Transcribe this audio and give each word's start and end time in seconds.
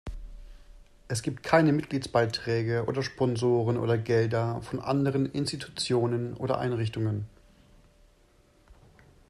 Es 1.09 1.21
gibt 1.21 1.43
keine 1.43 1.73
Mitgliedsbeiträge 1.73 2.85
oder 2.85 3.03
Sponsoren 3.03 3.77
oder 3.77 3.99
Gelder 3.99 4.59
von 4.63 4.79
anderen 4.79 5.27
Institutionen 5.27 6.33
oder 6.33 6.57
Einrichtungen. 6.57 7.27